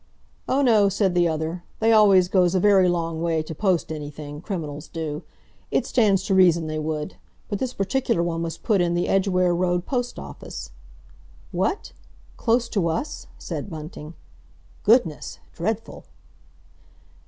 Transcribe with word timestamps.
"Oh, 0.49 0.63
no," 0.63 0.89
said 0.89 1.13
the 1.13 1.27
other. 1.27 1.63
"They 1.79 1.91
always 1.93 2.27
goes 2.27 2.55
a 2.55 2.59
very 2.59 2.89
long 2.89 3.21
way 3.21 3.43
to 3.43 3.53
post 3.53 3.91
anything—criminals 3.91 4.87
do. 4.87 5.21
It 5.69 5.85
stands 5.85 6.23
to 6.23 6.33
reason 6.33 6.65
they 6.65 6.79
would. 6.79 7.17
But 7.49 7.59
this 7.59 7.75
particular 7.75 8.23
one 8.23 8.41
was 8.41 8.57
put 8.57 8.81
in 8.81 8.95
the 8.95 9.07
Edgware 9.07 9.53
Road 9.55 9.85
Post 9.85 10.17
Office." 10.17 10.71
"What? 11.51 11.93
Close 12.35 12.67
to 12.69 12.87
us?" 12.87 13.27
said 13.37 13.69
Bunting. 13.69 14.15
"Goodness! 14.81 15.37
dreadful!" 15.53 16.05